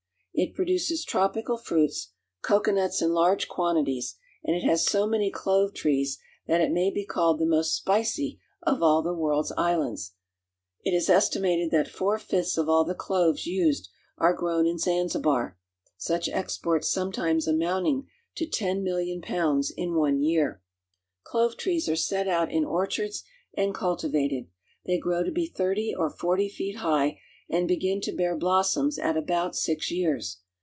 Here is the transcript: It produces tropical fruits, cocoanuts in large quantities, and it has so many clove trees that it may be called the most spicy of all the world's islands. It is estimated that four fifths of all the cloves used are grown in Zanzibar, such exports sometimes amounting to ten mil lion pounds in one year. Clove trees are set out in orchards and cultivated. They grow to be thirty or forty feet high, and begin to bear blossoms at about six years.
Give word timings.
It 0.33 0.55
produces 0.55 1.05
tropical 1.05 1.57
fruits, 1.57 2.13
cocoanuts 2.41 2.99
in 2.99 3.11
large 3.11 3.47
quantities, 3.47 4.15
and 4.43 4.55
it 4.55 4.63
has 4.63 4.83
so 4.87 5.05
many 5.05 5.29
clove 5.29 5.73
trees 5.73 6.17
that 6.47 6.61
it 6.61 6.71
may 6.71 6.89
be 6.89 7.05
called 7.05 7.37
the 7.37 7.45
most 7.45 7.75
spicy 7.75 8.39
of 8.63 8.81
all 8.81 9.03
the 9.03 9.13
world's 9.13 9.51
islands. 9.51 10.13
It 10.83 10.95
is 10.95 11.09
estimated 11.11 11.69
that 11.71 11.89
four 11.89 12.17
fifths 12.17 12.57
of 12.57 12.67
all 12.69 12.85
the 12.85 12.95
cloves 12.95 13.45
used 13.45 13.89
are 14.17 14.33
grown 14.33 14.65
in 14.65 14.79
Zanzibar, 14.79 15.59
such 15.97 16.29
exports 16.29 16.89
sometimes 16.89 17.45
amounting 17.45 18.07
to 18.37 18.47
ten 18.47 18.83
mil 18.83 18.95
lion 18.95 19.21
pounds 19.21 19.69
in 19.69 19.93
one 19.93 20.21
year. 20.21 20.63
Clove 21.23 21.55
trees 21.55 21.87
are 21.87 21.95
set 21.97 22.27
out 22.27 22.51
in 22.51 22.65
orchards 22.65 23.23
and 23.53 23.75
cultivated. 23.75 24.47
They 24.85 24.97
grow 24.97 25.21
to 25.23 25.31
be 25.31 25.45
thirty 25.45 25.93
or 25.93 26.09
forty 26.09 26.49
feet 26.49 26.77
high, 26.77 27.19
and 27.53 27.67
begin 27.67 27.99
to 27.99 28.13
bear 28.13 28.33
blossoms 28.37 28.97
at 28.97 29.17
about 29.17 29.53
six 29.57 29.91
years. 29.91 30.37